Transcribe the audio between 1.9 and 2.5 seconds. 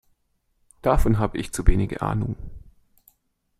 Ahnung.